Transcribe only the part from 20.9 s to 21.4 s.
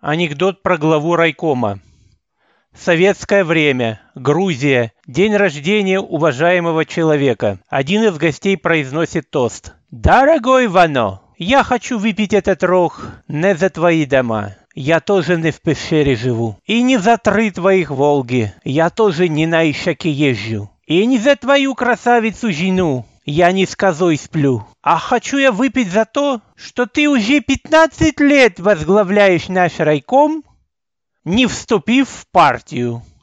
не за